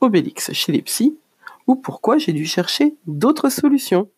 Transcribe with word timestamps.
Obélix 0.00 0.52
chez 0.52 0.72
les 0.72 0.82
psys 0.82 1.18
ou 1.66 1.76
pourquoi 1.76 2.16
j'ai 2.18 2.32
dû 2.32 2.46
chercher 2.46 2.96
d'autres 3.06 3.50
solutions. 3.50 4.08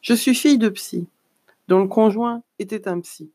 Je 0.00 0.14
suis 0.14 0.36
fille 0.36 0.56
de 0.56 0.68
psy, 0.68 1.08
dont 1.66 1.80
le 1.80 1.88
conjoint 1.88 2.44
était 2.60 2.86
un 2.86 3.00
psy. 3.00 3.32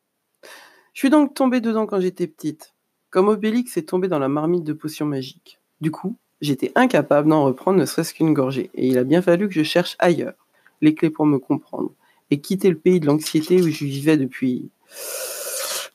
Je 1.01 1.07
suis 1.07 1.09
donc 1.09 1.33
tombée 1.33 1.61
dedans 1.61 1.87
quand 1.87 1.99
j'étais 1.99 2.27
petite, 2.27 2.75
comme 3.09 3.27
Obélix 3.27 3.75
est 3.75 3.89
tombé 3.89 4.07
dans 4.07 4.19
la 4.19 4.27
marmite 4.27 4.63
de 4.63 4.71
potions 4.71 5.07
magiques. 5.07 5.59
Du 5.81 5.89
coup, 5.89 6.15
j'étais 6.41 6.71
incapable 6.75 7.27
d'en 7.27 7.43
reprendre 7.43 7.79
ne 7.79 7.85
serait-ce 7.87 8.13
qu'une 8.13 8.35
gorgée, 8.35 8.69
et 8.75 8.87
il 8.87 8.99
a 8.99 9.03
bien 9.03 9.23
fallu 9.23 9.47
que 9.47 9.55
je 9.55 9.63
cherche 9.63 9.95
ailleurs 9.97 10.35
les 10.79 10.93
clés 10.93 11.09
pour 11.09 11.25
me 11.25 11.39
comprendre, 11.39 11.91
et 12.29 12.39
quitter 12.39 12.69
le 12.69 12.77
pays 12.77 12.99
de 12.99 13.07
l'anxiété 13.07 13.63
où 13.63 13.67
je 13.67 13.83
vivais 13.83 14.15
depuis... 14.15 14.69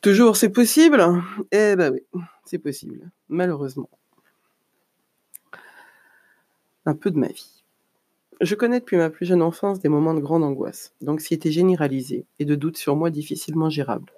Toujours, 0.00 0.36
c'est 0.36 0.50
possible? 0.50 1.00
Eh 1.52 1.76
ben 1.76 1.92
oui, 1.92 2.20
c'est 2.44 2.58
possible, 2.58 3.08
malheureusement. 3.28 3.90
Un 6.84 6.96
peu 6.96 7.12
de 7.12 7.18
ma 7.18 7.28
vie. 7.28 7.62
Je 8.40 8.56
connais 8.56 8.80
depuis 8.80 8.96
ma 8.96 9.10
plus 9.10 9.26
jeune 9.26 9.42
enfance 9.42 9.78
des 9.78 9.88
moments 9.88 10.14
de 10.14 10.20
grande 10.20 10.42
angoisse, 10.42 10.94
d'anxiété 11.00 11.52
généralisée 11.52 12.26
et 12.40 12.44
de 12.44 12.56
doutes 12.56 12.76
sur 12.76 12.96
moi 12.96 13.10
difficilement 13.10 13.70
gérables. 13.70 14.10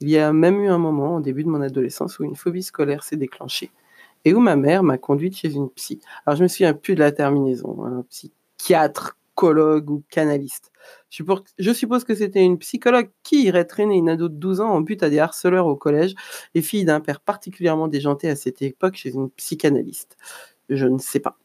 Il 0.00 0.10
y 0.10 0.18
a 0.18 0.32
même 0.32 0.60
eu 0.60 0.68
un 0.68 0.78
moment, 0.78 1.16
au 1.16 1.20
début 1.20 1.44
de 1.44 1.48
mon 1.48 1.60
adolescence, 1.60 2.18
où 2.18 2.24
une 2.24 2.36
phobie 2.36 2.62
scolaire 2.62 3.02
s'est 3.02 3.16
déclenchée 3.16 3.70
et 4.24 4.34
où 4.34 4.40
ma 4.40 4.56
mère 4.56 4.82
m'a 4.82 4.98
conduite 4.98 5.36
chez 5.36 5.52
une 5.52 5.70
psy. 5.70 6.00
Alors 6.26 6.36
je 6.36 6.42
me 6.42 6.48
souviens 6.48 6.74
plus 6.74 6.94
de 6.94 7.00
la 7.00 7.12
terminaison, 7.12 7.84
un 7.84 8.04
psychiatre, 8.10 9.16
psychologue 9.36 9.90
ou 9.90 10.02
canaliste. 10.08 10.72
Je 11.10 11.72
suppose 11.72 12.04
que 12.04 12.14
c'était 12.14 12.42
une 12.42 12.58
psychologue 12.58 13.10
qui 13.22 13.44
irait 13.44 13.66
traîner 13.66 13.96
une 13.96 14.08
ado 14.08 14.28
de 14.28 14.34
12 14.34 14.60
ans 14.62 14.70
en 14.70 14.80
but 14.80 15.02
à 15.02 15.10
des 15.10 15.18
harceleurs 15.18 15.66
au 15.66 15.76
collège 15.76 16.14
et 16.54 16.62
fille 16.62 16.84
d'un 16.86 17.00
père 17.00 17.20
particulièrement 17.20 17.86
déjanté 17.86 18.30
à 18.30 18.36
cette 18.36 18.62
époque 18.62 18.96
chez 18.96 19.10
une 19.10 19.30
psychanalyste. 19.30 20.16
Je 20.70 20.86
ne 20.86 20.98
sais 20.98 21.20
pas. 21.20 21.36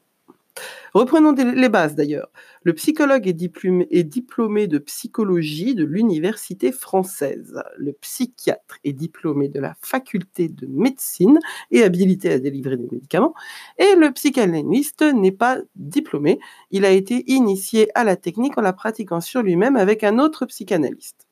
Reprenons 0.94 1.34
les 1.34 1.70
bases 1.70 1.96
d'ailleurs. 1.96 2.30
Le 2.64 2.74
psychologue 2.74 3.28
est 3.28 4.04
diplômé, 4.04 4.68
de 4.68 4.78
psychologie 4.78 5.76
de 5.76 5.86
l'université 5.86 6.72
française. 6.72 7.62
Le 7.78 7.94
psychiatre 7.94 8.78
est 8.84 8.94
diplômé 8.94 9.48
de 9.48 9.60
la 9.60 9.76
faculté 9.82 10.48
de 10.48 10.68
médecine 10.68 11.40
et 11.72 11.84
habilité 11.84 12.32
à 12.32 12.40
délivrer 12.40 12.78
des 12.78 12.88
médicaments. 12.92 13.34
Et 13.78 13.96
le 13.96 14.12
psychanalyste 14.12 15.02
n'est 15.02 15.32
pas 15.32 15.58
diplômé. 15.76 16.40
Il 16.72 16.86
a 16.86 16.92
été 16.92 17.24
initié 17.32 17.90
à 17.96 18.04
la 18.04 18.16
technique 18.16 18.58
en 18.58 18.62
la 18.62 18.74
pratiquant 18.74 19.22
sur 19.22 19.42
lui-même 19.42 19.76
avec 19.76 20.04
un 20.04 20.20
autre 20.20 20.46
psychanalyste. 20.46 21.28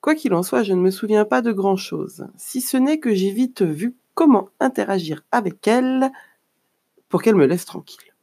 Quoi 0.00 0.14
qu'il 0.14 0.34
en 0.34 0.42
soit, 0.42 0.62
je 0.62 0.72
ne 0.72 0.80
me 0.80 0.90
souviens 0.90 1.24
pas 1.24 1.42
de 1.42 1.52
grand-chose, 1.52 2.28
si 2.36 2.60
ce 2.60 2.76
n'est 2.76 3.00
que 3.00 3.12
j'ai 3.12 3.32
vite 3.32 3.62
vu 3.62 3.96
comment 4.14 4.50
interagir 4.60 5.24
avec 5.32 5.66
elle 5.66 6.12
pour 7.08 7.22
qu'elle 7.22 7.36
me 7.36 7.46
laisse 7.46 7.64
tranquille. 7.64 8.14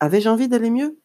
Avais-je 0.00 0.28
envie 0.28 0.48
d'aller 0.48 0.70
mieux? 0.70 0.98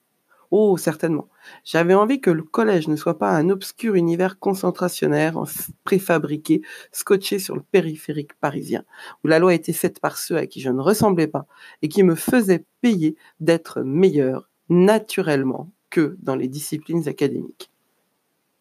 Oh, 0.50 0.78
certainement. 0.78 1.28
J'avais 1.66 1.94
envie 1.94 2.22
que 2.22 2.30
le 2.30 2.44
collège 2.44 2.88
ne 2.88 2.96
soit 2.96 3.20
pas 3.20 3.32
un 3.32 3.50
obscur 3.50 3.96
univers 3.96 4.40
concentrationnaire, 4.40 5.38
préfabriqué, 5.84 6.62
scotché 6.94 7.38
sur 7.40 7.56
le 7.56 7.62
périphérique 7.62 8.34
parisien, 8.36 8.84
où 9.24 9.28
la 9.28 9.40
loi 9.40 9.54
était 9.54 9.74
faite 9.74 10.00
par 10.00 10.18
ceux 10.18 10.38
à 10.38 10.48
qui 10.48 10.62
je 10.62 10.70
ne 10.70 10.82
ressemblais 10.82 11.28
pas 11.28 11.48
et 11.82 11.90
qui 11.90 12.04
me 12.04 12.16
faisaient 12.16 12.66
payer 12.82 13.18
d'être 13.42 13.82
meilleur 13.82 14.50
naturellement 14.70 15.70
que 15.90 16.18
dans 16.22 16.36
les 16.36 16.48
disciplines 16.48 17.08
académiques. 17.10 17.70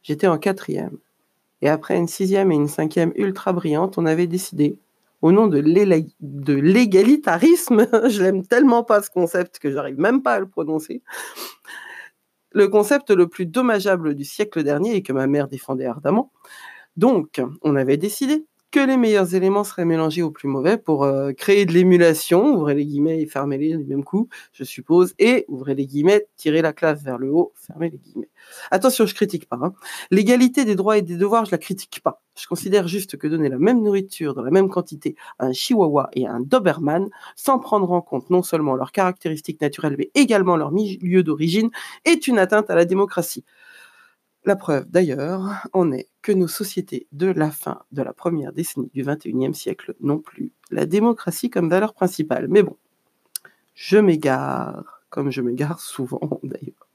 J'étais 0.03 0.27
en 0.27 0.39
quatrième, 0.39 0.99
et 1.63 1.69
après 1.69 1.97
une 1.97 2.09
sixième 2.09 2.53
et 2.53 2.57
une 2.57 2.69
cinquième 2.69 3.13
ultra 3.17 3.53
brillante, 3.53 3.99
on 3.99 4.07
avait 4.07 4.27
décidé, 4.27 4.79
au 5.23 5.33
nom 5.33 5.47
de 5.47 5.59
l'égalitarisme, 5.59 7.87
je 8.09 8.23
l'aime 8.23 8.47
tellement 8.47 8.85
pas 8.85 9.03
ce 9.03 9.11
concept 9.11 9.59
que 9.59 9.71
j'arrive 9.71 9.99
même 9.99 10.23
pas 10.23 10.35
à 10.35 10.41
le 10.41 10.49
prononcer, 10.49 11.03
le 12.53 12.69
concept 12.69 13.11
le 13.11 13.29
plus 13.29 13.47
dommageable 13.47 14.15
du 14.15 14.25
siècle 14.25 14.63
dernier 14.63 14.97
et 14.97 15.03
que 15.03 15.13
ma 15.13 15.27
mère 15.27 15.49
défendait 15.49 15.87
ardemment. 15.87 16.33
Donc, 16.97 17.43
on 17.63 17.77
avait 17.77 17.99
décidé 17.99 18.47
que 18.71 18.81
les 18.81 18.97
meilleurs 18.97 19.35
éléments 19.35 19.65
seraient 19.65 19.85
mélangés 19.85 20.23
aux 20.23 20.31
plus 20.31 20.49
mauvais 20.49 20.77
pour 20.77 21.05
euh, 21.05 21.33
créer 21.33 21.67
de 21.67 21.73
l'émulation, 21.73 22.55
ouvrez 22.55 22.75
les 22.75 22.85
guillemets 22.85 23.21
et 23.23 23.27
fermez-les 23.27 23.77
du 23.77 23.85
même 23.85 24.05
coup, 24.05 24.29
je 24.53 24.65
suppose, 24.65 25.15
et 25.19 25.45
ouvrez 25.49 25.75
les 25.75 25.87
guillemets, 25.87 26.27
tirez 26.37 26.63
la 26.63 26.73
classe 26.73 27.03
vers 27.03 27.19
le 27.19 27.31
haut, 27.31 27.53
fermez 27.55 27.91
les 27.91 27.99
guillemets. 27.99 28.29
Attention, 28.71 29.07
je 29.07 29.15
critique 29.15 29.49
pas. 29.49 29.59
Hein. 29.63 29.73
L'égalité 30.11 30.65
des 30.65 30.75
droits 30.75 30.99
et 30.99 31.03
des 31.03 31.17
devoirs, 31.17 31.45
je 31.45 31.53
la 31.53 31.59
critique 31.59 32.01
pas. 32.03 32.23
Je 32.39 32.47
considère 32.47 32.87
juste 32.87 33.17
que 33.17 33.27
donner 33.27 33.49
la 33.49 33.59
même 33.59 33.83
nourriture 33.83 34.35
dans 34.35 34.43
la 34.43 34.51
même 34.51 34.69
quantité 34.69 35.17
à 35.39 35.47
un 35.47 35.53
chihuahua 35.53 36.11
et 36.13 36.27
à 36.27 36.33
un 36.33 36.41
doberman, 36.41 37.09
sans 37.35 37.59
prendre 37.59 37.91
en 37.93 38.03
compte 38.03 38.31
non 38.31 38.43
seulement 38.43 38.75
leurs 38.75 38.93
caractéristiques 38.93 39.61
naturelles, 39.61 39.97
mais 39.99 40.11
également 40.15 40.57
leur 40.57 40.73
milieu 40.73 41.23
d'origine, 41.23 41.71
est 42.05 42.27
une 42.27 42.39
atteinte 42.39 42.69
à 42.69 42.75
la 42.75 42.85
démocratie. 42.85 43.45
La 44.47 44.55
preuve, 44.55 44.89
d'ailleurs, 44.89 45.67
en 45.73 45.91
est 45.91 46.09
que 46.23 46.31
nos 46.31 46.47
sociétés 46.47 47.09
de 47.11 47.27
la 47.27 47.51
fin 47.51 47.83
de 47.91 48.01
la 48.01 48.13
première 48.13 48.53
décennie 48.53 48.91
du 48.95 49.03
XXIe 49.03 49.53
siècle 49.53 49.97
n'ont 50.01 50.21
plus 50.21 50.53
la 50.71 50.87
démocratie 50.87 51.51
comme 51.51 51.69
valeur 51.69 51.95
principale. 51.95 52.47
Mais 52.49 52.63
bon, 52.63 52.77
je 53.75 53.99
m'égare, 53.99 55.03
comme 55.11 55.33
je 55.33 55.41
m'égare 55.41 55.81
souvent 55.81 56.21
d'ailleurs. 56.45 56.89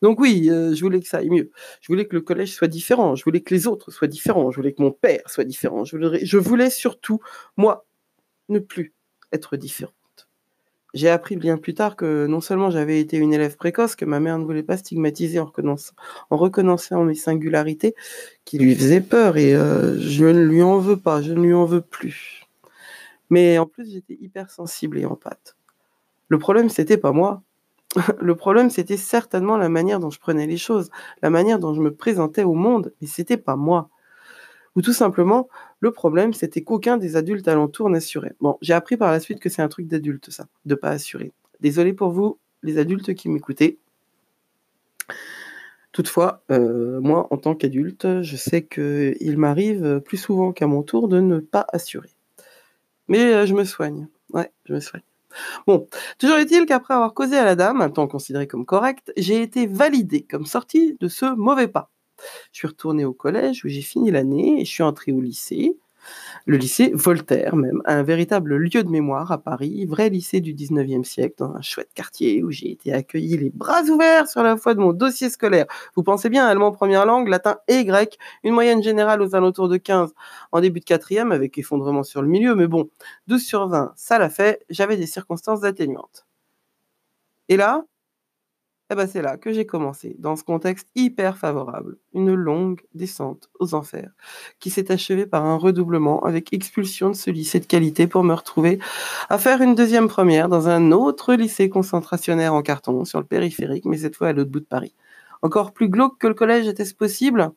Donc 0.00 0.20
oui, 0.20 0.48
euh, 0.48 0.76
je 0.76 0.80
voulais 0.80 1.00
que 1.00 1.08
ça 1.08 1.18
aille 1.18 1.30
mieux. 1.30 1.50
Je 1.80 1.88
voulais 1.88 2.06
que 2.06 2.14
le 2.14 2.22
collège 2.22 2.54
soit 2.54 2.68
différent. 2.68 3.16
Je 3.16 3.24
voulais 3.24 3.40
que 3.40 3.52
les 3.52 3.66
autres 3.66 3.90
soient 3.90 4.06
différents. 4.06 4.52
Je 4.52 4.56
voulais 4.56 4.72
que 4.72 4.82
mon 4.82 4.92
père 4.92 5.28
soit 5.28 5.44
différent. 5.44 5.84
Je 5.84 5.96
voulais, 5.96 6.24
je 6.24 6.38
voulais 6.38 6.70
surtout, 6.70 7.18
moi, 7.56 7.84
ne 8.48 8.60
plus 8.60 8.94
être 9.32 9.56
différent. 9.56 9.95
J'ai 10.96 11.10
appris 11.10 11.36
bien 11.36 11.58
plus 11.58 11.74
tard 11.74 11.94
que 11.94 12.26
non 12.26 12.40
seulement 12.40 12.70
j'avais 12.70 13.00
été 13.00 13.18
une 13.18 13.34
élève 13.34 13.56
précoce, 13.56 13.96
que 13.96 14.06
ma 14.06 14.18
mère 14.18 14.38
ne 14.38 14.44
voulait 14.44 14.62
pas 14.62 14.78
stigmatiser 14.78 15.38
en 15.38 15.44
reconnaissant, 16.30 17.04
mes 17.04 17.14
singularités 17.14 17.94
qui 18.46 18.58
lui 18.58 18.74
faisaient 18.74 19.02
peur 19.02 19.36
et 19.36 19.54
euh, 19.54 20.00
je 20.00 20.24
ne 20.24 20.42
lui 20.42 20.62
en 20.62 20.78
veux 20.78 20.96
pas, 20.96 21.20
je 21.20 21.34
ne 21.34 21.42
lui 21.42 21.52
en 21.52 21.66
veux 21.66 21.82
plus. 21.82 22.46
Mais 23.28 23.58
en 23.58 23.66
plus, 23.66 23.92
j'étais 23.92 24.16
hypersensible 24.22 24.96
et 24.96 25.04
en 25.04 25.16
pâte. 25.16 25.58
Le 26.28 26.38
problème, 26.38 26.70
c'était 26.70 26.96
pas 26.96 27.12
moi. 27.12 27.42
Le 28.18 28.34
problème, 28.34 28.70
c'était 28.70 28.96
certainement 28.96 29.58
la 29.58 29.68
manière 29.68 30.00
dont 30.00 30.08
je 30.08 30.18
prenais 30.18 30.46
les 30.46 30.56
choses, 30.56 30.90
la 31.20 31.28
manière 31.28 31.58
dont 31.58 31.74
je 31.74 31.82
me 31.82 31.94
présentais 31.94 32.42
au 32.44 32.54
monde, 32.54 32.94
mais 33.02 33.06
c'était 33.06 33.36
pas 33.36 33.56
moi 33.56 33.90
ou 34.76 34.82
tout 34.82 34.92
simplement, 34.92 35.48
le 35.80 35.90
problème, 35.90 36.34
c'était 36.34 36.62
qu'aucun 36.62 36.98
des 36.98 37.16
adultes 37.16 37.48
alentours 37.48 37.90
n'assurait. 37.90 38.34
Bon, 38.40 38.58
j'ai 38.60 38.74
appris 38.74 38.96
par 38.96 39.10
la 39.10 39.20
suite 39.20 39.40
que 39.40 39.48
c'est 39.48 39.62
un 39.62 39.68
truc 39.68 39.88
d'adulte, 39.88 40.30
ça, 40.30 40.46
de 40.66 40.74
pas 40.74 40.90
assurer. 40.90 41.32
Désolé 41.60 41.94
pour 41.94 42.10
vous, 42.10 42.38
les 42.62 42.78
adultes 42.78 43.14
qui 43.14 43.28
m'écoutez. 43.30 43.78
Toutefois, 45.92 46.42
euh, 46.50 47.00
moi, 47.00 47.26
en 47.30 47.38
tant 47.38 47.54
qu'adulte, 47.54 48.20
je 48.20 48.36
sais 48.36 48.66
qu'il 48.66 49.38
m'arrive 49.38 50.00
plus 50.00 50.18
souvent 50.18 50.52
qu'à 50.52 50.66
mon 50.66 50.82
tour 50.82 51.08
de 51.08 51.20
ne 51.20 51.38
pas 51.38 51.66
assurer. 51.72 52.10
Mais 53.08 53.32
euh, 53.32 53.46
je 53.46 53.54
me 53.54 53.64
soigne. 53.64 54.08
Ouais, 54.30 54.52
je 54.66 54.74
me 54.74 54.80
soigne. 54.80 55.02
Bon, 55.66 55.86
toujours 56.18 56.36
est-il 56.36 56.66
qu'après 56.66 56.94
avoir 56.94 57.14
causé 57.14 57.36
à 57.36 57.44
la 57.44 57.54
dame, 57.54 57.80
un 57.80 57.90
temps 57.90 58.08
considéré 58.08 58.46
comme 58.46 58.66
correct, 58.66 59.12
j'ai 59.16 59.40
été 59.42 59.66
validé 59.66 60.22
comme 60.22 60.46
sortie 60.46 60.96
de 61.00 61.08
ce 61.08 61.34
mauvais 61.34 61.68
pas. 61.68 61.90
Je 62.52 62.58
suis 62.58 62.68
retourné 62.68 63.04
au 63.04 63.12
collège 63.12 63.64
où 63.64 63.68
j'ai 63.68 63.82
fini 63.82 64.10
l'année 64.10 64.60
et 64.60 64.64
je 64.64 64.70
suis 64.70 64.82
entré 64.82 65.12
au 65.12 65.20
lycée. 65.20 65.76
Le 66.44 66.56
lycée 66.56 66.92
Voltaire 66.94 67.56
même, 67.56 67.82
un 67.84 68.02
véritable 68.02 68.56
lieu 68.56 68.84
de 68.84 68.88
mémoire 68.88 69.32
à 69.32 69.38
Paris, 69.38 69.86
vrai 69.86 70.08
lycée 70.08 70.40
du 70.40 70.54
19e 70.54 71.04
siècle, 71.04 71.34
dans 71.38 71.54
un 71.54 71.62
chouette 71.62 71.90
quartier 71.94 72.42
où 72.42 72.50
j'ai 72.50 72.70
été 72.70 72.92
accueilli 72.92 73.36
les 73.36 73.50
bras 73.50 73.82
ouverts 73.82 74.28
sur 74.28 74.42
la 74.42 74.56
foi 74.56 74.74
de 74.74 74.80
mon 74.80 74.92
dossier 74.92 75.30
scolaire. 75.30 75.66
Vous 75.96 76.02
pensez 76.02 76.28
bien, 76.28 76.46
allemand 76.46 76.72
première 76.72 77.06
langue, 77.06 77.28
latin 77.28 77.58
et 77.68 77.84
grec, 77.84 78.18
une 78.44 78.54
moyenne 78.54 78.82
générale 78.82 79.22
aux 79.22 79.34
alentours 79.34 79.68
de 79.68 79.76
15 79.76 80.14
en 80.52 80.60
début 80.60 80.80
de 80.80 80.84
quatrième 80.84 81.32
avec 81.32 81.58
effondrement 81.58 82.02
sur 82.02 82.22
le 82.22 82.28
milieu, 82.28 82.54
mais 82.54 82.68
bon, 82.68 82.88
12 83.26 83.42
sur 83.42 83.68
20, 83.68 83.92
ça 83.96 84.18
l'a 84.18 84.30
fait, 84.30 84.64
j'avais 84.70 84.96
des 84.96 85.06
circonstances 85.06 85.64
atténuantes. 85.64 86.26
Et 87.48 87.56
là, 87.56 87.84
eh 88.90 88.94
ben 88.94 89.06
c'est 89.06 89.22
là 89.22 89.36
que 89.36 89.52
j'ai 89.52 89.66
commencé, 89.66 90.16
dans 90.18 90.36
ce 90.36 90.44
contexte 90.44 90.88
hyper 90.94 91.38
favorable, 91.38 91.96
une 92.14 92.34
longue 92.34 92.82
descente 92.94 93.50
aux 93.58 93.74
enfers, 93.74 94.10
qui 94.60 94.70
s'est 94.70 94.92
achevée 94.92 95.26
par 95.26 95.44
un 95.44 95.56
redoublement 95.56 96.22
avec 96.24 96.52
expulsion 96.52 97.10
de 97.10 97.16
ce 97.16 97.30
lycée 97.30 97.60
de 97.60 97.66
qualité 97.66 98.06
pour 98.06 98.22
me 98.22 98.34
retrouver 98.34 98.78
à 99.28 99.38
faire 99.38 99.60
une 99.62 99.74
deuxième 99.74 100.08
première 100.08 100.48
dans 100.48 100.68
un 100.68 100.92
autre 100.92 101.34
lycée 101.34 101.68
concentrationnaire 101.68 102.54
en 102.54 102.62
carton 102.62 103.04
sur 103.04 103.18
le 103.20 103.26
périphérique, 103.26 103.84
mais 103.86 103.98
cette 103.98 104.16
fois 104.16 104.28
à 104.28 104.32
l'autre 104.32 104.50
bout 104.50 104.60
de 104.60 104.64
Paris. 104.64 104.94
Encore 105.42 105.72
plus 105.72 105.88
glauque 105.88 106.18
que 106.18 106.26
le 106.28 106.34
collège 106.34 106.68
était-ce 106.68 106.94
possible? 106.94 107.50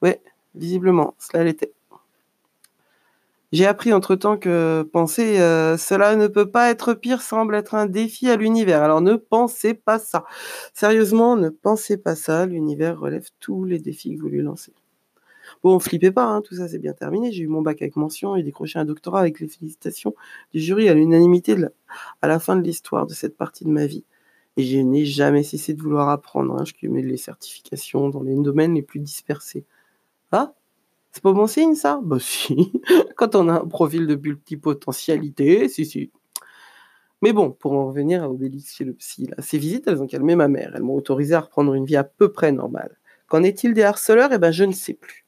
Ouais, 0.00 0.22
Visiblement, 0.54 1.14
cela 1.18 1.44
l'était. 1.44 1.72
J'ai 3.52 3.66
appris 3.66 3.92
entre-temps 3.92 4.38
que 4.38 4.82
penser 4.92 5.38
euh, 5.38 5.76
cela 5.76 6.16
ne 6.16 6.26
peut 6.26 6.50
pas 6.50 6.70
être 6.70 6.94
pire 6.94 7.20
semble 7.20 7.54
être 7.54 7.74
un 7.74 7.86
défi 7.86 8.30
à 8.30 8.36
l'univers. 8.36 8.82
Alors 8.82 9.02
ne 9.02 9.14
pensez 9.14 9.74
pas 9.74 9.98
ça. 9.98 10.24
Sérieusement, 10.72 11.36
ne 11.36 11.50
pensez 11.50 11.98
pas 11.98 12.16
ça. 12.16 12.46
L'univers 12.46 12.98
relève 12.98 13.28
tous 13.40 13.64
les 13.64 13.78
défis 13.78 14.16
que 14.16 14.22
vous 14.22 14.28
lui 14.28 14.42
lancez. 14.42 14.72
Bon, 15.62 15.78
flippez 15.78 16.10
pas, 16.10 16.24
hein, 16.24 16.40
tout 16.40 16.54
ça 16.54 16.66
c'est 16.68 16.78
bien 16.78 16.94
terminé. 16.94 17.30
J'ai 17.30 17.42
eu 17.42 17.48
mon 17.48 17.62
bac 17.62 17.82
avec 17.82 17.96
mention 17.96 18.36
et 18.36 18.42
décroché 18.42 18.78
un 18.78 18.86
doctorat 18.86 19.20
avec 19.20 19.38
les 19.40 19.48
félicitations 19.48 20.14
du 20.52 20.60
jury 20.60 20.88
à 20.88 20.94
l'unanimité 20.94 21.54
à 22.22 22.28
la 22.28 22.38
fin 22.40 22.56
de 22.56 22.62
l'histoire 22.62 23.06
de 23.06 23.14
cette 23.14 23.36
partie 23.36 23.64
de 23.64 23.70
ma 23.70 23.86
vie. 23.86 24.04
Et 24.56 24.64
je 24.64 24.78
n'ai 24.78 25.04
jamais 25.04 25.42
cessé 25.42 25.74
de 25.74 25.82
vouloir 25.82 26.08
apprendre. 26.08 26.54
Hein. 26.58 26.64
Je 26.64 26.72
cumule 26.72 27.06
les 27.06 27.16
certifications 27.18 28.08
dans 28.08 28.22
les 28.22 28.34
domaines 28.34 28.74
les 28.74 28.82
plus 28.82 29.00
dispersés. 29.00 29.64
Ah 30.32 30.54
c'est 31.12 31.22
pas 31.22 31.32
bon 31.32 31.46
signe, 31.46 31.74
ça? 31.74 32.00
Bah 32.02 32.18
si. 32.20 32.72
Quand 33.16 33.34
on 33.34 33.48
a 33.48 33.54
un 33.60 33.66
profil 33.66 34.06
de 34.06 34.16
multipotentialité, 34.16 35.68
si, 35.68 35.84
si. 35.84 36.10
Mais 37.20 37.32
bon, 37.32 37.52
pour 37.52 37.72
en 37.72 37.86
revenir 37.86 38.24
à 38.24 38.30
Obélix 38.30 38.74
chez 38.74 38.84
le 38.84 38.94
psy, 38.94 39.28
là, 39.28 39.36
ces 39.40 39.58
visites, 39.58 39.86
elles 39.86 40.02
ont 40.02 40.06
calmé 40.08 40.34
ma 40.34 40.48
mère. 40.48 40.72
Elles 40.74 40.82
m'ont 40.82 40.96
autorisé 40.96 41.34
à 41.34 41.40
reprendre 41.40 41.74
une 41.74 41.84
vie 41.84 41.96
à 41.96 42.04
peu 42.04 42.32
près 42.32 42.50
normale. 42.50 42.98
Qu'en 43.28 43.44
est-il 43.44 43.74
des 43.74 43.82
harceleurs? 43.82 44.32
Eh 44.32 44.38
ben, 44.38 44.50
je 44.50 44.64
ne 44.64 44.72
sais 44.72 44.94
plus. 44.94 45.24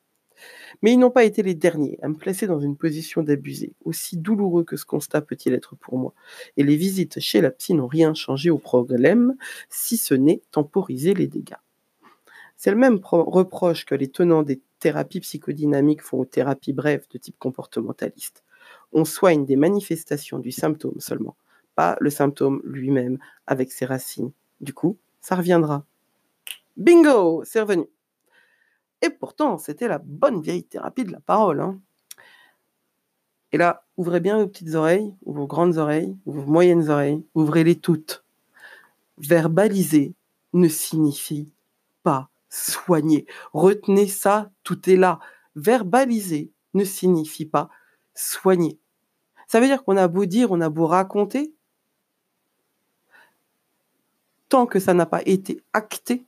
Mais 0.83 0.93
ils 0.93 0.99
n'ont 0.99 1.11
pas 1.11 1.25
été 1.25 1.43
les 1.43 1.55
derniers 1.55 1.99
à 2.03 2.09
me 2.09 2.15
placer 2.15 2.47
dans 2.47 2.59
une 2.59 2.77
position 2.77 3.23
d'abusé, 3.23 3.75
aussi 3.85 4.17
douloureux 4.17 4.65
que 4.65 4.77
ce 4.77 4.85
constat 4.85 5.21
peut-il 5.23 5.55
être 5.55 5.77
pour 5.77 5.99
moi. 5.99 6.15
Et 6.57 6.65
les 6.65 6.77
visites 6.77 7.21
chez 7.21 7.41
la 7.41 7.51
psy 7.51 7.75
n'ont 7.75 7.87
rien 7.87 8.13
changé 8.15 8.51
au 8.51 8.59
problème, 8.59 9.37
si 9.71 9.97
ce 9.97 10.15
n'est 10.15 10.43
temporiser 10.51 11.15
les 11.15 11.29
dégâts. 11.29 11.55
C'est 12.57 12.71
le 12.71 12.77
même 12.77 12.99
reproche 13.03 13.85
que 13.85 13.95
les 13.95 14.09
tenants 14.09 14.43
des 14.43 14.61
thérapies 14.85 15.21
psychodynamiques 15.21 16.03
font 16.03 16.19
aux 16.19 16.25
thérapies 16.27 16.75
brèves 16.75 17.07
de 17.11 17.17
type 17.17 17.39
comportementaliste. 17.39 18.45
On 18.93 19.07
soigne 19.07 19.47
des 19.47 19.57
manifestations 19.57 20.39
du 20.39 20.53
symptôme 20.53 21.01
seulement, 21.01 21.37
pas 21.75 21.97
le 22.01 22.11
symptôme 22.11 22.61
lui-même 22.65 23.17
avec 23.47 23.73
ses 23.73 23.87
racines. 23.87 24.31
Du 24.61 24.75
coup, 24.75 24.99
ça 25.23 25.37
reviendra. 25.37 25.87
Bingo, 26.77 27.43
c'est 27.45 27.63
revenu. 27.63 27.87
Et 29.01 29.09
pourtant, 29.09 29.57
c'était 29.57 29.89
la 29.89 30.01
bonne 30.05 30.43
vieille 30.43 30.65
thérapie 30.65 31.05
de 31.05 31.13
la 31.13 31.21
parole. 31.21 31.63
Hein. 31.63 31.81
Et 33.53 33.57
là, 33.57 33.87
ouvrez 33.97 34.21
bien 34.21 34.37
vos 34.37 34.49
petites 34.49 34.75
oreilles, 34.75 35.15
ou 35.25 35.33
vos 35.33 35.47
grandes 35.47 35.79
oreilles, 35.79 36.15
ou 36.27 36.33
vos 36.33 36.45
moyennes 36.45 36.91
oreilles, 36.91 37.25
ouvrez-les 37.35 37.77
toutes. 37.77 38.23
Verbaliser 39.17 40.13
ne 40.53 40.69
signifie 40.69 41.51
pas 42.03 42.29
soigner. 42.55 43.27
Retenez 43.53 44.07
ça, 44.07 44.51
tout 44.63 44.89
est 44.89 44.97
là. 44.97 45.19
Verbaliser 45.57 46.51
ne 46.75 46.85
signifie 46.85 47.47
pas 47.47 47.69
soigner. 48.15 48.79
Ça 49.47 49.61
veut 49.61 49.67
dire 49.67 49.85
qu'on 49.85 49.97
a 49.97 50.09
beau 50.09 50.25
dire, 50.25 50.53
on 50.53 50.61
a 50.61 50.69
beau 50.69 50.87
raconter, 50.87 51.53
tant 54.49 54.67
que 54.67 54.79
ça 54.79 54.95
n'a 54.95 55.07
pas 55.07 55.23
été 55.27 55.61
acté, 55.73 56.25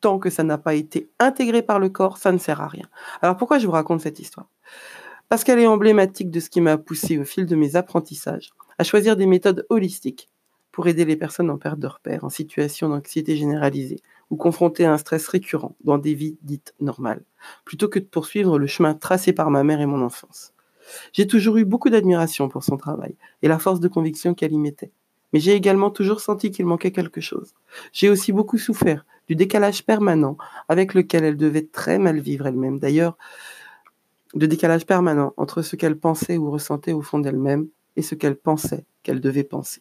tant 0.00 0.18
que 0.18 0.30
ça 0.30 0.42
n'a 0.42 0.58
pas 0.58 0.74
été 0.74 1.08
intégré 1.18 1.62
par 1.62 1.78
le 1.78 1.88
corps, 1.88 2.18
ça 2.18 2.32
ne 2.32 2.38
sert 2.38 2.60
à 2.60 2.68
rien. 2.68 2.88
Alors 3.22 3.36
pourquoi 3.36 3.58
je 3.58 3.66
vous 3.66 3.72
raconte 3.72 4.00
cette 4.00 4.18
histoire? 4.18 4.48
Parce 5.28 5.44
qu'elle 5.44 5.58
est 5.58 5.66
emblématique 5.66 6.30
de 6.30 6.40
ce 6.40 6.50
qui 6.50 6.60
m'a 6.60 6.76
poussé 6.76 7.18
au 7.18 7.24
fil 7.24 7.46
de 7.46 7.56
mes 7.56 7.76
apprentissages 7.76 8.50
à 8.78 8.84
choisir 8.84 9.16
des 9.16 9.26
méthodes 9.26 9.66
holistiques 9.68 10.28
pour 10.72 10.88
aider 10.88 11.04
les 11.04 11.16
personnes 11.16 11.50
en 11.50 11.56
perte 11.56 11.78
de 11.78 11.86
repère, 11.86 12.24
en 12.24 12.30
situation 12.30 12.88
d'anxiété 12.88 13.36
généralisée, 13.36 14.00
ou 14.30 14.36
confrontés 14.36 14.84
à 14.84 14.92
un 14.92 14.98
stress 14.98 15.28
récurrent 15.28 15.76
dans 15.84 15.98
des 15.98 16.14
vies 16.14 16.36
dites 16.42 16.74
normales, 16.80 17.22
plutôt 17.64 17.88
que 17.88 17.98
de 17.98 18.04
poursuivre 18.04 18.58
le 18.58 18.66
chemin 18.66 18.94
tracé 18.94 19.32
par 19.32 19.50
ma 19.50 19.64
mère 19.64 19.80
et 19.80 19.86
mon 19.86 20.02
enfance. 20.02 20.52
J'ai 21.12 21.26
toujours 21.26 21.56
eu 21.56 21.64
beaucoup 21.64 21.90
d'admiration 21.90 22.48
pour 22.48 22.64
son 22.64 22.76
travail 22.76 23.16
et 23.42 23.48
la 23.48 23.58
force 23.58 23.80
de 23.80 23.88
conviction 23.88 24.34
qu'elle 24.34 24.52
y 24.52 24.58
mettait. 24.58 24.90
Mais 25.32 25.40
j'ai 25.40 25.52
également 25.52 25.90
toujours 25.90 26.20
senti 26.20 26.50
qu'il 26.50 26.66
manquait 26.66 26.92
quelque 26.92 27.20
chose. 27.20 27.54
J'ai 27.92 28.08
aussi 28.08 28.32
beaucoup 28.32 28.58
souffert 28.58 29.04
du 29.26 29.34
décalage 29.34 29.84
permanent 29.84 30.36
avec 30.68 30.94
lequel 30.94 31.24
elle 31.24 31.36
devait 31.36 31.66
très 31.66 31.98
mal 31.98 32.20
vivre 32.20 32.46
elle-même. 32.46 32.78
D'ailleurs, 32.78 33.16
de 34.34 34.46
décalage 34.46 34.86
permanent 34.86 35.32
entre 35.36 35.62
ce 35.62 35.76
qu'elle 35.76 35.96
pensait 35.96 36.36
ou 36.36 36.50
ressentait 36.50 36.92
au 36.92 37.02
fond 37.02 37.18
d'elle-même 37.18 37.68
et 37.96 38.02
ce 38.02 38.14
qu'elle 38.14 38.36
pensait 38.36 38.84
qu'elle 39.02 39.20
devait 39.20 39.44
penser. 39.44 39.80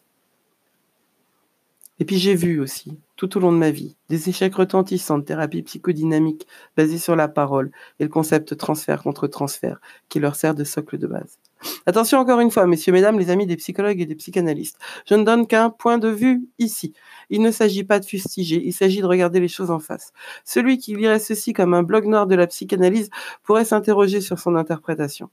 Et 1.99 2.05
puis 2.05 2.17
j'ai 2.17 2.35
vu 2.35 2.59
aussi, 2.59 2.97
tout 3.23 3.37
au 3.37 3.39
long 3.39 3.53
de 3.53 3.57
ma 3.57 3.71
vie, 3.71 3.95
des 4.09 4.27
échecs 4.27 4.55
retentissants 4.55 5.17
de 5.17 5.23
thérapie 5.23 5.61
psychodynamique 5.61 6.45
basée 6.75 6.97
sur 6.97 7.15
la 7.15 7.29
parole 7.29 7.71
et 8.01 8.03
le 8.03 8.09
concept 8.09 8.57
transfert 8.57 9.01
contre 9.01 9.27
transfert 9.27 9.79
qui 10.09 10.19
leur 10.19 10.35
sert 10.35 10.53
de 10.53 10.65
socle 10.65 10.97
de 10.97 11.07
base. 11.07 11.39
Attention 11.85 12.19
encore 12.19 12.41
une 12.41 12.51
fois, 12.51 12.67
messieurs, 12.67 12.91
mesdames, 12.91 13.17
les 13.17 13.29
amis 13.29 13.47
des 13.47 13.55
psychologues 13.55 14.01
et 14.01 14.05
des 14.05 14.15
psychanalystes. 14.15 14.77
Je 15.05 15.15
ne 15.15 15.23
donne 15.23 15.47
qu'un 15.47 15.69
point 15.69 15.99
de 15.99 16.09
vue 16.09 16.43
ici. 16.59 16.91
Il 17.29 17.41
ne 17.41 17.51
s'agit 17.51 17.85
pas 17.85 18.01
de 18.01 18.05
fustiger, 18.05 18.61
il 18.61 18.73
s'agit 18.73 18.99
de 18.99 19.05
regarder 19.05 19.39
les 19.39 19.47
choses 19.47 19.71
en 19.71 19.79
face. 19.79 20.11
Celui 20.43 20.77
qui 20.77 20.93
lirait 20.93 21.19
ceci 21.19 21.53
comme 21.53 21.73
un 21.73 21.83
blog 21.83 22.05
noir 22.05 22.27
de 22.27 22.35
la 22.35 22.47
psychanalyse 22.47 23.09
pourrait 23.43 23.63
s'interroger 23.63 24.19
sur 24.19 24.37
son 24.37 24.57
interprétation. 24.57 25.29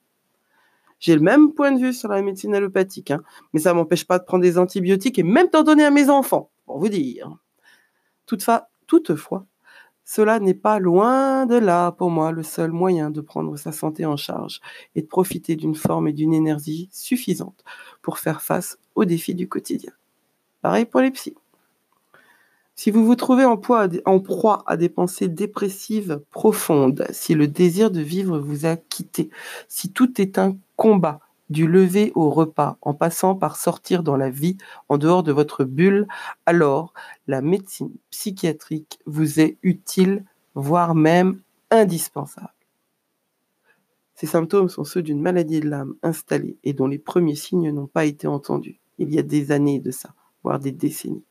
J'ai 1.00 1.16
le 1.16 1.22
même 1.22 1.54
point 1.54 1.72
de 1.72 1.80
vue 1.80 1.92
sur 1.92 2.08
la 2.08 2.22
médecine 2.22 2.54
allopathique, 2.54 3.10
hein, 3.10 3.24
mais 3.52 3.58
ça 3.58 3.74
m'empêche 3.74 4.04
pas 4.04 4.20
de 4.20 4.24
prendre 4.24 4.44
des 4.44 4.58
antibiotiques 4.58 5.18
et 5.18 5.24
même 5.24 5.48
d'en 5.52 5.64
donner 5.64 5.84
à 5.84 5.90
mes 5.90 6.08
enfants, 6.08 6.50
pour 6.66 6.78
vous 6.78 6.88
dire. 6.88 7.36
Toutefois, 8.86 9.46
cela 10.04 10.40
n'est 10.40 10.54
pas 10.54 10.78
loin 10.80 11.46
de 11.46 11.54
là 11.54 11.92
pour 11.92 12.10
moi 12.10 12.32
le 12.32 12.42
seul 12.42 12.72
moyen 12.72 13.10
de 13.10 13.20
prendre 13.20 13.56
sa 13.56 13.70
santé 13.70 14.04
en 14.04 14.16
charge 14.16 14.60
et 14.96 15.02
de 15.02 15.06
profiter 15.06 15.54
d'une 15.54 15.76
forme 15.76 16.08
et 16.08 16.12
d'une 16.12 16.34
énergie 16.34 16.88
suffisante 16.92 17.64
pour 18.02 18.18
faire 18.18 18.42
face 18.42 18.78
aux 18.96 19.04
défis 19.04 19.36
du 19.36 19.48
quotidien. 19.48 19.92
Pareil 20.62 20.84
pour 20.84 21.00
les 21.00 21.10
psys. 21.12 21.36
Si 22.74 22.90
vous 22.90 23.04
vous 23.04 23.14
trouvez 23.14 23.44
en, 23.44 23.58
proie 23.58 24.62
à 24.66 24.76
des 24.76 24.88
pensées 24.88 25.28
dépressives 25.28 26.22
profondes, 26.30 27.06
si 27.10 27.34
le 27.34 27.46
désir 27.46 27.90
de 27.90 28.00
vivre 28.00 28.38
vous 28.38 28.64
a 28.64 28.76
quitté, 28.76 29.30
si 29.68 29.92
tout 29.92 30.20
est 30.20 30.38
un 30.38 30.56
combat, 30.76 31.20
du 31.50 31.66
lever 31.66 32.12
au 32.14 32.30
repas, 32.30 32.78
en 32.80 32.94
passant 32.94 33.34
par 33.34 33.56
sortir 33.56 34.02
dans 34.02 34.16
la 34.16 34.30
vie 34.30 34.56
en 34.88 34.96
dehors 34.96 35.22
de 35.22 35.32
votre 35.32 35.64
bulle, 35.64 36.06
alors 36.46 36.94
la 37.26 37.42
médecine 37.42 37.92
psychiatrique 38.10 39.00
vous 39.06 39.40
est 39.40 39.58
utile, 39.62 40.24
voire 40.54 40.94
même 40.94 41.42
indispensable. 41.70 42.54
Ces 44.14 44.26
symptômes 44.26 44.68
sont 44.68 44.84
ceux 44.84 45.02
d'une 45.02 45.20
maladie 45.20 45.60
de 45.60 45.68
l'âme 45.68 45.94
installée 46.02 46.56
et 46.64 46.72
dont 46.72 46.86
les 46.86 46.98
premiers 46.98 47.36
signes 47.36 47.70
n'ont 47.70 47.86
pas 47.86 48.04
été 48.04 48.26
entendus 48.26 48.80
il 49.00 49.12
y 49.14 49.18
a 49.18 49.22
des 49.22 49.50
années 49.50 49.80
de 49.80 49.90
ça, 49.90 50.14
voire 50.44 50.60
des 50.60 50.72
décennies. 50.72 51.24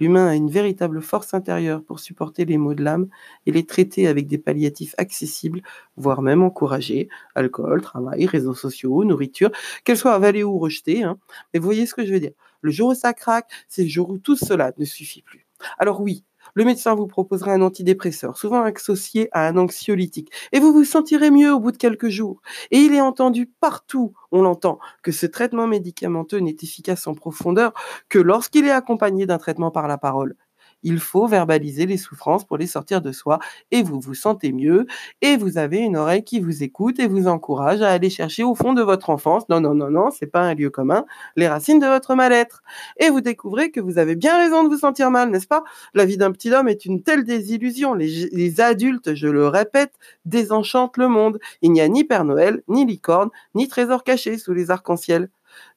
L'humain 0.00 0.26
a 0.26 0.34
une 0.34 0.50
véritable 0.50 1.00
force 1.02 1.34
intérieure 1.34 1.82
pour 1.84 2.00
supporter 2.00 2.44
les 2.44 2.58
maux 2.58 2.74
de 2.74 2.82
l'âme 2.82 3.08
et 3.46 3.52
les 3.52 3.64
traiter 3.64 4.06
avec 4.08 4.26
des 4.26 4.38
palliatifs 4.38 4.94
accessibles, 4.98 5.62
voire 5.96 6.22
même 6.22 6.42
encouragés. 6.42 7.08
Alcool, 7.34 7.82
travail, 7.82 8.26
réseaux 8.26 8.54
sociaux, 8.54 9.04
nourriture, 9.04 9.50
qu'elle 9.84 9.96
soit 9.96 10.14
avalée 10.14 10.44
ou 10.44 10.58
rejetée. 10.58 11.02
Hein. 11.04 11.18
Mais 11.52 11.60
vous 11.60 11.66
voyez 11.66 11.86
ce 11.86 11.94
que 11.94 12.04
je 12.04 12.12
veux 12.12 12.20
dire. 12.20 12.32
Le 12.62 12.70
jour 12.70 12.90
où 12.90 12.94
ça 12.94 13.12
craque, 13.12 13.50
c'est 13.68 13.82
le 13.82 13.88
jour 13.88 14.10
où 14.10 14.18
tout 14.18 14.36
cela 14.36 14.72
ne 14.78 14.84
suffit 14.84 15.22
plus. 15.22 15.46
Alors 15.78 16.00
oui, 16.00 16.24
le 16.54 16.64
médecin 16.64 16.94
vous 16.94 17.06
proposera 17.06 17.52
un 17.52 17.62
antidépresseur, 17.62 18.36
souvent 18.36 18.62
associé 18.62 19.28
à 19.32 19.46
un 19.46 19.56
anxiolytique, 19.56 20.30
et 20.52 20.60
vous 20.60 20.72
vous 20.72 20.84
sentirez 20.84 21.30
mieux 21.30 21.52
au 21.52 21.60
bout 21.60 21.72
de 21.72 21.76
quelques 21.76 22.08
jours. 22.08 22.40
Et 22.70 22.78
il 22.78 22.94
est 22.94 23.00
entendu 23.00 23.46
partout, 23.60 24.12
on 24.30 24.42
l'entend, 24.42 24.78
que 25.02 25.12
ce 25.12 25.26
traitement 25.26 25.66
médicamenteux 25.66 26.38
n'est 26.38 26.56
efficace 26.62 27.06
en 27.06 27.14
profondeur 27.14 27.72
que 28.08 28.18
lorsqu'il 28.18 28.66
est 28.66 28.70
accompagné 28.70 29.26
d'un 29.26 29.38
traitement 29.38 29.70
par 29.70 29.88
la 29.88 29.98
parole 29.98 30.36
il 30.82 30.98
faut 30.98 31.26
verbaliser 31.26 31.86
les 31.86 31.96
souffrances 31.96 32.44
pour 32.44 32.58
les 32.58 32.66
sortir 32.66 33.00
de 33.00 33.12
soi 33.12 33.38
et 33.70 33.82
vous 33.82 34.00
vous 34.00 34.14
sentez 34.14 34.52
mieux 34.52 34.86
et 35.20 35.36
vous 35.36 35.58
avez 35.58 35.78
une 35.78 35.96
oreille 35.96 36.24
qui 36.24 36.40
vous 36.40 36.62
écoute 36.62 36.98
et 36.98 37.06
vous 37.06 37.28
encourage 37.28 37.82
à 37.82 37.90
aller 37.90 38.10
chercher 38.10 38.42
au 38.44 38.54
fond 38.54 38.72
de 38.72 38.82
votre 38.82 39.10
enfance, 39.10 39.48
non, 39.48 39.60
non, 39.60 39.74
non, 39.74 39.90
non, 39.90 40.10
c'est 40.10 40.26
pas 40.26 40.40
un 40.40 40.54
lieu 40.54 40.70
commun, 40.70 41.04
les 41.36 41.48
racines 41.48 41.78
de 41.78 41.86
votre 41.86 42.14
mal-être. 42.14 42.62
Et 42.98 43.10
vous 43.10 43.20
découvrez 43.20 43.70
que 43.70 43.80
vous 43.80 43.98
avez 43.98 44.16
bien 44.16 44.36
raison 44.38 44.64
de 44.64 44.68
vous 44.68 44.78
sentir 44.78 45.10
mal, 45.10 45.30
n'est-ce 45.30 45.46
pas? 45.46 45.64
La 45.94 46.04
vie 46.04 46.16
d'un 46.16 46.32
petit 46.32 46.52
homme 46.52 46.68
est 46.68 46.84
une 46.84 47.02
telle 47.02 47.24
désillusion. 47.24 47.94
Les, 47.94 48.60
adultes, 48.60 49.14
je 49.14 49.28
le 49.28 49.48
répète, 49.48 49.92
désenchantent 50.24 50.96
le 50.96 51.08
monde. 51.08 51.38
Il 51.62 51.72
n'y 51.72 51.80
a 51.80 51.88
ni 51.88 52.04
Père 52.04 52.24
Noël, 52.24 52.62
ni 52.68 52.84
licorne, 52.84 53.30
ni 53.54 53.68
trésor 53.68 54.04
caché 54.04 54.38
sous 54.38 54.52
les 54.52 54.70
arcs-en-ciel. 54.70 55.30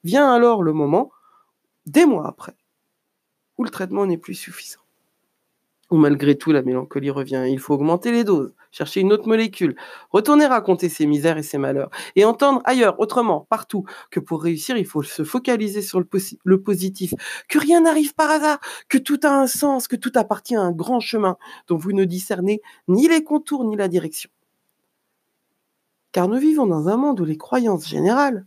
Vient 0.04 0.32
alors 0.32 0.62
le 0.62 0.72
moment, 0.72 1.10
des 1.86 2.06
mois 2.06 2.26
après, 2.26 2.56
où 3.58 3.64
le 3.64 3.70
traitement 3.70 4.06
n'est 4.06 4.18
plus 4.18 4.34
suffisant 4.34 4.85
ou 5.90 5.96
malgré 5.96 6.36
tout 6.36 6.52
la 6.52 6.62
mélancolie 6.62 7.10
revient. 7.10 7.44
Il 7.48 7.58
faut 7.60 7.74
augmenter 7.74 8.10
les 8.12 8.24
doses, 8.24 8.52
chercher 8.72 9.00
une 9.00 9.12
autre 9.12 9.28
molécule, 9.28 9.76
retourner 10.10 10.46
raconter 10.46 10.88
ses 10.88 11.06
misères 11.06 11.38
et 11.38 11.42
ses 11.42 11.58
malheurs, 11.58 11.90
et 12.16 12.24
entendre 12.24 12.60
ailleurs, 12.64 12.98
autrement, 13.00 13.46
partout, 13.48 13.84
que 14.10 14.20
pour 14.20 14.42
réussir, 14.42 14.76
il 14.76 14.86
faut 14.86 15.02
se 15.02 15.24
focaliser 15.24 15.82
sur 15.82 16.00
le, 16.00 16.06
le 16.44 16.62
positif, 16.62 17.14
que 17.48 17.58
rien 17.58 17.82
n'arrive 17.82 18.14
par 18.14 18.30
hasard, 18.30 18.58
que 18.88 18.98
tout 18.98 19.20
a 19.22 19.30
un 19.30 19.46
sens, 19.46 19.88
que 19.88 19.96
tout 19.96 20.12
appartient 20.16 20.56
à 20.56 20.62
un 20.62 20.72
grand 20.72 21.00
chemin 21.00 21.36
dont 21.68 21.76
vous 21.76 21.92
ne 21.92 22.04
discernez 22.04 22.60
ni 22.88 23.08
les 23.08 23.22
contours 23.24 23.64
ni 23.64 23.76
la 23.76 23.88
direction. 23.88 24.30
car 26.12 26.26
nous 26.28 26.38
vivons 26.38 26.66
dans 26.66 26.88
un 26.88 26.96
monde 26.96 27.20
où 27.20 27.24
les 27.24 27.36
croyances 27.36 27.86
générales, 27.86 28.46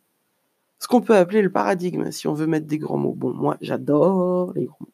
ce 0.80 0.88
qu'on 0.88 1.02
peut 1.02 1.16
appeler 1.16 1.42
le 1.42 1.52
paradigme, 1.52 2.12
si 2.12 2.28
on 2.28 2.34
veut 2.34 2.48
mettre 2.48 2.68
des 2.68 2.80
grands 2.80 2.98
mots. 2.98 3.14
Bon, 3.16 3.34
moi, 3.34 3.58
j'adore 3.62 4.54
les 4.56 4.66
grands 4.66 4.78
mots. 4.82 4.94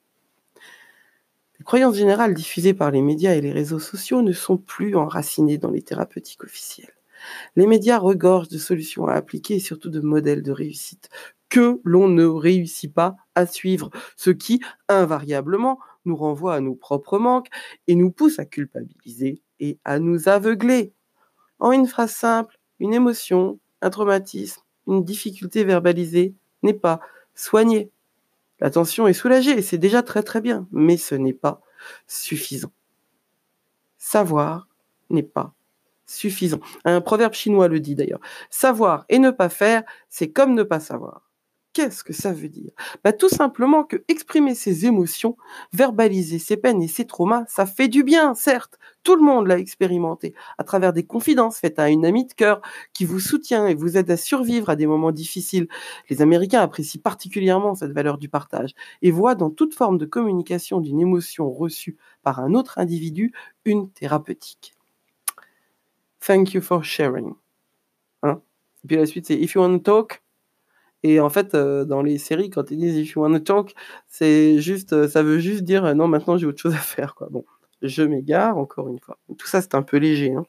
Croyances 1.65 1.95
générales 1.95 2.33
diffusées 2.33 2.73
par 2.73 2.91
les 2.91 3.01
médias 3.01 3.33
et 3.33 3.41
les 3.41 3.51
réseaux 3.51 3.79
sociaux 3.79 4.21
ne 4.21 4.33
sont 4.33 4.57
plus 4.57 4.95
enracinées 4.95 5.57
dans 5.57 5.71
les 5.71 5.81
thérapeutiques 5.81 6.43
officielles. 6.43 6.93
Les 7.55 7.67
médias 7.67 7.97
regorgent 7.97 8.49
de 8.49 8.57
solutions 8.59 9.07
à 9.07 9.13
appliquer 9.13 9.55
et 9.55 9.59
surtout 9.59 9.89
de 9.89 9.99
modèles 9.99 10.43
de 10.43 10.51
réussite 10.51 11.09
que 11.49 11.79
l'on 11.83 12.07
ne 12.07 12.25
réussit 12.25 12.93
pas 12.93 13.15
à 13.35 13.47
suivre, 13.47 13.89
ce 14.15 14.29
qui, 14.29 14.61
invariablement, 14.89 15.79
nous 16.05 16.15
renvoie 16.15 16.55
à 16.55 16.61
nos 16.61 16.75
propres 16.75 17.17
manques 17.19 17.49
et 17.87 17.95
nous 17.95 18.11
pousse 18.11 18.39
à 18.39 18.45
culpabiliser 18.45 19.41
et 19.59 19.79
à 19.85 19.99
nous 19.99 20.29
aveugler. 20.29 20.93
En 21.59 21.71
une 21.71 21.87
phrase 21.87 22.11
simple, 22.11 22.57
une 22.79 22.93
émotion, 22.93 23.59
un 23.81 23.89
traumatisme, 23.89 24.61
une 24.87 25.03
difficulté 25.03 25.63
verbalisée 25.63 26.35
n'est 26.63 26.73
pas 26.73 26.99
soignée. 27.35 27.91
La 28.59 28.69
tension 28.69 29.07
est 29.07 29.13
soulagée 29.13 29.61
c'est 29.61 29.77
déjà 29.77 30.03
très 30.03 30.23
très 30.23 30.41
bien, 30.41 30.67
mais 30.71 30.97
ce 30.97 31.15
n'est 31.15 31.33
pas 31.33 31.61
suffisant. 32.07 32.71
Savoir 33.97 34.67
n'est 35.09 35.23
pas 35.23 35.53
suffisant. 36.05 36.59
Un 36.85 37.01
proverbe 37.01 37.33
chinois 37.33 37.67
le 37.67 37.79
dit 37.79 37.95
d'ailleurs. 37.95 38.21
Savoir 38.49 39.05
et 39.09 39.19
ne 39.19 39.31
pas 39.31 39.49
faire, 39.49 39.83
c'est 40.09 40.31
comme 40.31 40.53
ne 40.53 40.63
pas 40.63 40.79
savoir. 40.79 41.29
Qu'est-ce 41.75 42.05
que 42.05 42.13
ça 42.13 42.31
veut 42.31 42.47
dire? 42.47 42.71
Bah, 43.03 43.11
Tout 43.11 43.27
simplement 43.27 43.83
que 43.83 43.97
exprimer 44.07 44.55
ses 44.55 44.85
émotions, 44.85 45.35
verbaliser 45.73 46.39
ses 46.39 46.55
peines 46.55 46.81
et 46.81 46.87
ses 46.87 47.05
traumas, 47.05 47.43
ça 47.49 47.65
fait 47.65 47.89
du 47.89 48.05
bien, 48.05 48.33
certes. 48.33 48.79
Tout 49.03 49.17
le 49.17 49.21
monde 49.21 49.47
l'a 49.47 49.59
expérimenté 49.59 50.33
à 50.57 50.63
travers 50.63 50.93
des 50.93 51.05
confidences 51.05 51.57
faites 51.57 51.77
à 51.77 51.89
une 51.89 52.05
amie 52.05 52.27
de 52.27 52.31
cœur 52.31 52.61
qui 52.93 53.03
vous 53.03 53.19
soutient 53.19 53.67
et 53.67 53.75
vous 53.75 53.97
aide 53.97 54.09
à 54.09 54.15
survivre 54.15 54.69
à 54.69 54.77
des 54.77 54.87
moments 54.87 55.11
difficiles. 55.11 55.67
Les 56.09 56.21
Américains 56.21 56.61
apprécient 56.61 57.01
particulièrement 57.01 57.75
cette 57.75 57.91
valeur 57.91 58.19
du 58.19 58.29
partage 58.29 58.71
et 59.01 59.11
voient 59.11 59.35
dans 59.35 59.49
toute 59.49 59.73
forme 59.73 59.97
de 59.97 60.05
communication 60.05 60.79
d'une 60.79 61.01
émotion 61.01 61.51
reçue 61.51 61.97
par 62.23 62.39
un 62.39 62.53
autre 62.53 62.77
individu 62.77 63.33
une 63.65 63.91
thérapeutique. 63.91 64.75
Thank 66.25 66.53
you 66.53 66.61
for 66.61 66.85
sharing. 66.85 67.33
Hein? 68.23 68.41
Et 68.85 68.87
puis 68.87 68.95
la 68.95 69.05
suite, 69.05 69.25
c'est 69.25 69.35
If 69.35 69.55
you 69.55 69.61
want 69.61 69.79
to 69.79 69.79
talk, 69.79 70.21
et 71.07 71.19
en 71.19 71.29
fait, 71.29 71.53
euh, 71.53 71.85
dans 71.85 72.01
les 72.01 72.17
séries, 72.17 72.49
quand 72.49 72.71
ils 72.71 72.79
disent 72.79 72.97
if 72.97 73.11
you 73.11 73.21
wanna 73.21 73.39
talk, 73.39 73.75
c'est 74.07 74.59
juste, 74.59 74.91
euh, 74.93 75.07
ça 75.07 75.21
veut 75.21 75.37
juste 75.37 75.61
dire 75.61 75.93
non, 75.93 76.07
maintenant 76.07 76.35
j'ai 76.35 76.47
autre 76.47 76.59
chose 76.59 76.73
à 76.73 76.77
faire. 76.95 77.13
Quoi. 77.13 77.27
Bon, 77.29 77.45
je 77.83 78.01
m'égare 78.01 78.57
encore 78.57 78.87
une 78.87 78.99
fois. 78.99 79.19
Tout 79.37 79.45
ça, 79.45 79.61
c'est 79.61 79.75
un 79.75 79.83
peu 79.83 79.97
léger. 79.97 80.33
Hein. 80.33 80.45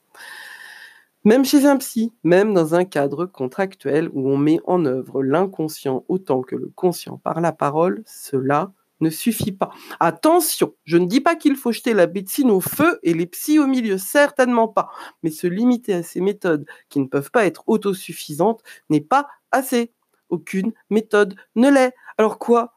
Même 1.24 1.44
chez 1.44 1.66
un 1.66 1.76
psy, 1.76 2.14
même 2.24 2.54
dans 2.54 2.74
un 2.74 2.86
cadre 2.86 3.26
contractuel 3.26 4.08
où 4.14 4.30
on 4.30 4.38
met 4.38 4.60
en 4.64 4.86
œuvre 4.86 5.22
l'inconscient 5.22 6.04
autant 6.08 6.40
que 6.40 6.56
le 6.56 6.72
conscient 6.74 7.18
par 7.18 7.42
la 7.42 7.52
parole, 7.52 8.02
cela 8.06 8.72
ne 9.00 9.10
suffit 9.10 9.52
pas. 9.52 9.68
Attention, 10.00 10.72
je 10.84 10.96
ne 10.96 11.04
dis 11.04 11.20
pas 11.20 11.36
qu'il 11.36 11.56
faut 11.56 11.72
jeter 11.72 11.92
la 11.92 12.06
médecine 12.06 12.50
au 12.50 12.62
feu 12.62 12.98
et 13.02 13.12
les 13.12 13.26
psys 13.26 13.58
au 13.58 13.66
milieu, 13.66 13.98
certainement 13.98 14.68
pas. 14.68 14.88
Mais 15.22 15.30
se 15.30 15.46
limiter 15.46 15.92
à 15.92 16.02
ces 16.02 16.22
méthodes 16.22 16.64
qui 16.88 17.00
ne 17.00 17.06
peuvent 17.06 17.30
pas 17.30 17.44
être 17.44 17.64
autosuffisantes 17.66 18.62
n'est 18.88 19.02
pas 19.02 19.26
assez. 19.50 19.92
Aucune 20.30 20.72
méthode 20.90 21.34
ne 21.54 21.70
l'est. 21.70 21.92
Alors 22.18 22.38
quoi? 22.38 22.72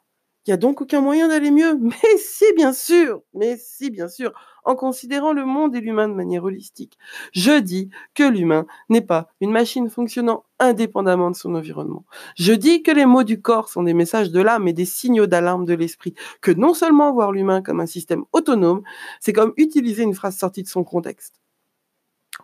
Il 0.46 0.52
n'y 0.52 0.54
a 0.54 0.58
donc 0.58 0.82
aucun 0.82 1.02
moyen 1.02 1.28
d'aller 1.28 1.52
mieux? 1.52 1.78
Mais 1.80 2.18
si, 2.18 2.46
bien 2.56 2.74
sûr 2.74 3.22
Mais 3.34 3.58
si, 3.58 3.92
bien 3.92 4.08
sûr 4.08 4.32
En 4.66 4.76
considérant 4.76 5.34
le 5.34 5.46
monde 5.46 5.76
et 5.76 5.82
l'humain 5.82 6.08
de 6.08 6.14
manière 6.14 6.44
holistique. 6.44 6.98
Je 7.34 7.60
dis 7.60 7.90
que 8.16 8.24
l'humain 8.24 8.66
n'est 8.90 9.02
pas 9.02 9.28
une 9.42 9.52
machine 9.52 9.90
fonctionnant 9.90 10.46
indépendamment 10.60 11.30
de 11.32 11.36
son 11.36 11.54
environnement. 11.56 12.04
Je 12.36 12.54
dis 12.54 12.82
que 12.84 12.92
les 12.92 13.06
mots 13.06 13.24
du 13.24 13.42
corps 13.42 13.70
sont 13.70 13.84
des 13.84 13.94
messages 13.94 14.32
de 14.32 14.42
l'âme 14.42 14.68
et 14.68 14.74
des 14.74 14.86
signaux 14.86 15.28
d'alarme 15.28 15.66
de 15.66 15.74
l'esprit. 15.74 16.16
Que 16.42 16.52
non 16.52 16.74
seulement 16.74 17.14
voir 17.14 17.32
l'humain 17.32 17.62
comme 17.62 17.80
un 17.80 17.86
système 17.86 18.24
autonome, 18.34 18.82
c'est 19.20 19.34
comme 19.34 19.54
utiliser 19.58 20.04
une 20.04 20.16
phrase 20.16 20.38
sortie 20.38 20.64
de 20.64 20.68
son 20.70 20.84
contexte. 20.84 21.36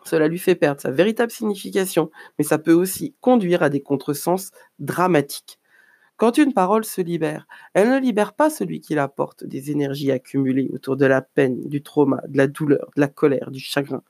Cela 0.05 0.27
lui 0.27 0.39
fait 0.39 0.55
perdre 0.55 0.81
sa 0.81 0.91
véritable 0.91 1.31
signification, 1.31 2.11
mais 2.37 2.45
ça 2.45 2.57
peut 2.57 2.73
aussi 2.73 3.15
conduire 3.21 3.63
à 3.63 3.69
des 3.69 3.81
contresens 3.81 4.51
dramatiques. 4.79 5.59
Quand 6.17 6.37
une 6.37 6.53
parole 6.53 6.85
se 6.85 7.01
libère, 7.01 7.45
elle 7.73 7.89
ne 7.89 7.99
libère 7.99 8.33
pas 8.33 8.49
celui 8.49 8.79
qui 8.79 8.95
la 8.95 9.09
porte 9.09 9.43
des 9.43 9.71
énergies 9.71 10.11
accumulées 10.11 10.69
autour 10.73 10.95
de 10.95 11.05
la 11.05 11.21
peine, 11.21 11.67
du 11.67 11.83
trauma, 11.83 12.21
de 12.27 12.37
la 12.37 12.47
douleur, 12.47 12.89
de 12.95 13.01
la 13.01 13.09
colère, 13.09 13.51
du 13.51 13.59
chagrin. 13.59 14.01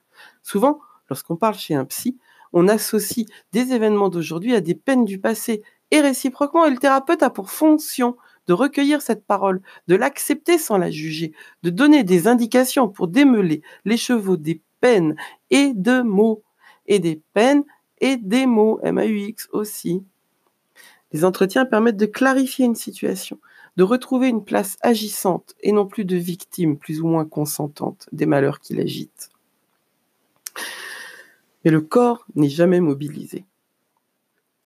Souvent, 0.44 0.80
lorsqu'on 1.10 1.36
parle 1.36 1.56
chez 1.56 1.74
un 1.74 1.86
psy, 1.86 2.20
on 2.54 2.68
associe 2.68 3.26
des 3.54 3.74
événements 3.74 4.10
d'aujourd'hui 4.10 4.54
à 4.54 4.62
des 4.62 4.76
peines 4.76 5.06
du 5.06 5.20
passé, 5.20 5.64
et 5.92 6.02
réciproquement, 6.02 6.70
le 6.70 6.78
thérapeute 6.78 7.24
a 7.24 7.30
pour 7.30 7.50
fonction 7.50 8.16
de 8.48 8.54
recueillir 8.54 9.02
cette 9.02 9.26
parole, 9.26 9.62
de 9.88 9.96
l'accepter 9.96 10.58
sans 10.58 10.78
la 10.78 10.92
juger, 10.92 11.34
de 11.64 11.72
donner 11.72 12.04
des 12.04 12.28
indications 12.28 12.88
pour 12.88 13.08
démêler 13.08 13.62
les 13.86 13.98
chevaux 13.98 14.38
des 14.38 14.62
peines 14.80 15.16
et 15.56 15.74
de 15.74 16.02
mots, 16.02 16.44
et 16.86 17.00
des 17.00 17.22
peines 17.34 17.64
et 18.00 18.18
des 18.18 18.46
mots, 18.46 18.82
M-A-U-X 18.84 19.48
aussi. 19.54 20.04
Les 21.14 21.24
entretiens 21.24 21.66
permettent 21.66 21.96
de 21.96 22.06
clarifier 22.06 22.66
une 22.66 22.76
situation, 22.76 23.40
de 23.78 23.84
retrouver 23.84 24.28
une 24.28 24.44
place 24.44 24.76
agissante 24.82 25.56
et 25.62 25.72
non 25.72 25.88
plus 25.88 26.04
de 26.04 26.18
victime 26.18 26.78
plus 26.78 27.00
ou 27.00 27.08
moins 27.08 27.24
consentante 27.24 28.10
des 28.12 28.26
malheurs 28.26 28.60
qui 28.60 28.76
l'agitent. 28.76 29.30
Mais 31.64 31.72
le 31.72 31.80
corps 31.80 32.26
n'est 32.36 32.50
jamais 32.50 32.82
mobilisé. 32.82 33.46